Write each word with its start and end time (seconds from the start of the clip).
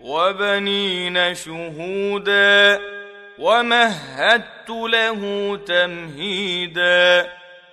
وبنين 0.00 1.34
شهودا 1.34 2.80
ومهدت 3.38 4.68
له 4.70 5.20
تمهيدا 5.66 7.30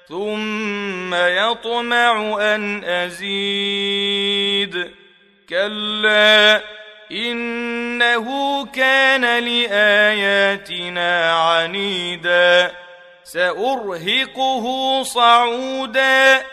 ثم 0.07 1.13
يطمع 1.15 2.37
أن 2.55 2.83
أزيد 2.83 4.03
كلا 5.49 6.61
إنه 7.11 8.65
كان 8.65 9.21
لآياتنا 9.43 11.33
عنيدا 11.33 12.71
سأرهقه 13.23 15.03
صعودا 15.03 16.43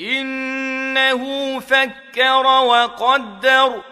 إنه 0.00 1.60
فكر 1.60 2.46
وقدر 2.46 3.91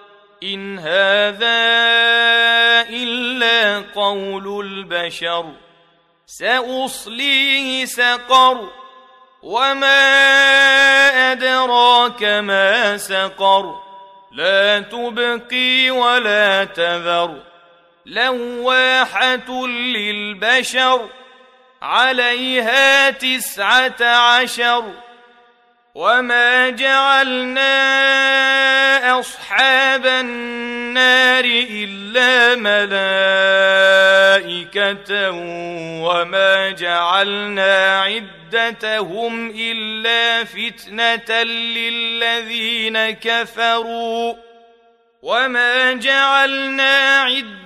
إن 0.43 0.79
هذا 0.79 1.61
إلا 2.89 3.79
قول 3.95 4.65
البشر 4.65 5.51
سأصليه 6.25 7.85
سقر 7.85 8.69
وما 9.41 9.91
أدراك 11.31 12.23
ما 12.23 12.97
سقر 12.97 13.79
لا 14.31 14.79
تبقي 14.79 15.89
ولا 15.89 16.63
تذر 16.63 17.41
لواحة 18.05 19.67
للبشر 19.67 21.09
عليها 21.81 23.09
تسعة 23.09 24.03
عشر. 24.05 24.91
وما 25.95 26.69
جعلنا 26.69 27.69
اصحاب 29.19 30.05
النار 30.05 31.45
الا 31.45 32.55
ملائكه 34.35 35.31
وما 36.01 36.69
جعلنا 36.71 38.01
عدتهم 38.01 39.53
الا 39.55 40.43
فتنه 40.43 41.43
للذين 41.43 43.11
كفروا 43.11 44.33
وما 45.21 45.93
جعلنا 45.93 47.21
عدتهم 47.21 47.60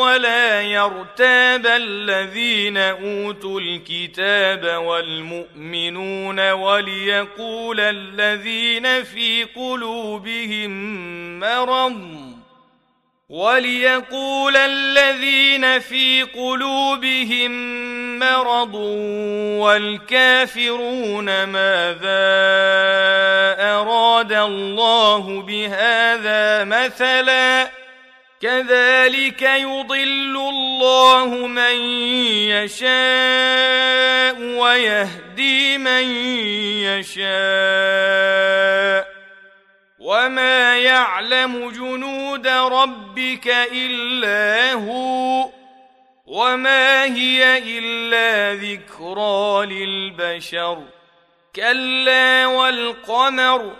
ولا 0.00 0.62
يرتاب 0.62 1.66
الذين 1.66 2.76
أوتوا 2.76 3.60
الكتاب 3.60 4.64
والمؤمنون 4.84 6.50
وليقول 6.50 7.80
الذين 7.80 9.04
في 9.04 9.44
قلوبهم 9.44 10.70
مرض 11.40 12.34
وليقول 13.28 14.56
الذين 14.56 15.78
في 15.78 16.22
قلوبهم 16.22 17.52
مرض 18.18 18.74
والكافرون 19.64 21.24
ماذا 21.44 22.34
أراد 23.60 24.32
الله 24.32 25.42
بهذا 25.42 26.64
مثلا 26.64 27.83
كذلك 28.44 29.42
يضل 29.42 30.36
الله 30.36 31.46
من 31.46 31.76
يشاء 32.52 34.36
ويهدي 34.40 35.78
من 35.78 36.04
يشاء. 36.84 37.24
وما 39.98 40.78
يعلم 40.78 41.70
جنود 41.70 42.46
ربك 42.46 43.48
إلا 43.72 44.72
هو 44.72 45.50
وما 46.26 47.04
هي 47.04 47.58
إلا 47.78 48.54
ذكرى 48.54 49.66
للبشر. 49.66 50.82
كلا 51.56 52.46
والقمر 52.46 53.76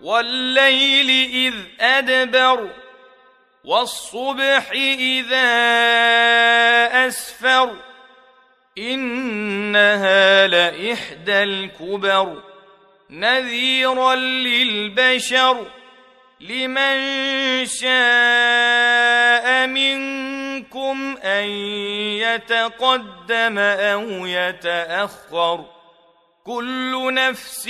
والليل 0.00 1.10
إذ 1.34 1.54
أدبر. 1.80 2.83
والصبح 3.64 4.70
إذا 4.70 5.46
أسفر 7.06 7.76
إنها 8.78 10.46
لإحدى 10.46 11.42
الكبر 11.42 12.42
نذيرا 13.10 14.14
للبشر 14.14 15.66
لمن 16.40 16.96
شاء 17.66 19.66
منكم 19.66 21.16
أن 21.22 21.48
يتقدم 22.18 23.58
أو 23.58 24.26
يتأخر 24.26 25.64
كل 26.44 27.14
نفس 27.14 27.68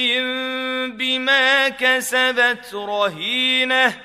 بما 0.86 1.68
كسبت 1.68 2.74
رهينة 2.74 4.00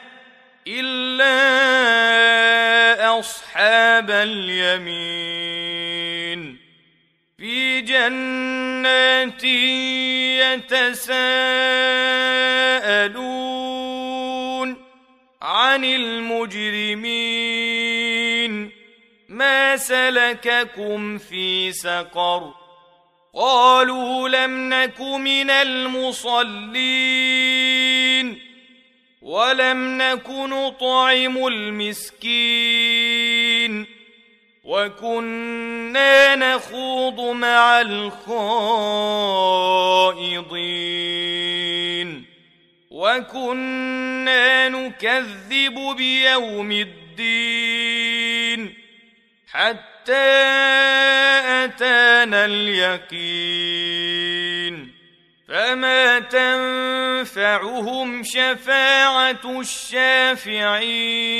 يتساءلون 13.50 14.76
عن 15.42 15.84
المجرمين 15.86 17.10
ما 19.30 19.78
سلككم 19.78 21.18
في 21.18 21.72
سقر 21.72 22.54
قالوا 23.36 24.30
لم 24.30 24.70
نك 24.74 25.02
من 25.02 25.50
المصلين 25.50 26.50
ولم 29.22 29.98
نك 30.02 30.30
نطعم 30.30 31.48
المسكين 31.48 32.99
وكنا 34.70 36.36
نخوض 36.36 37.20
مع 37.36 37.82
الخائضين 37.82 38.20
وكنا 42.92 44.70
نكذب 44.70 45.96
بيوم 45.98 46.72
الدين 46.72 48.74
حتى 49.52 50.30
أتانا 51.66 52.46
اليقين 52.46 53.90
فما 55.48 56.20
تنفعهم 56.20 58.24
شفاعة 58.24 59.60
الشافعين 59.60 61.40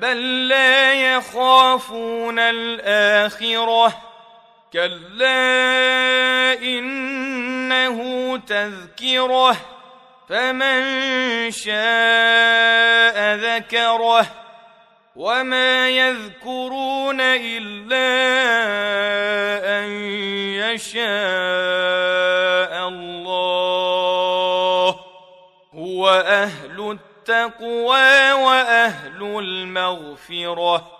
بل 0.00 0.48
لا 0.48 0.92
يخافون 0.92 2.38
الآخرة. 2.38 4.02
كلا 4.72 6.52
إنه 6.62 7.98
تذكرة. 8.36 9.56
فمن 10.28 10.80
شاء 11.50 13.34
ذكره. 13.34 14.26
وما 15.16 15.88
يذكرون 15.88 17.20
إلا 17.20 18.08
أن 19.78 19.90
يشاء 20.54 21.08
الله. 22.88 24.08
هو 25.74 26.08
أهل 26.26 26.98
التقوى 27.28 28.07
المغفره 30.30 30.97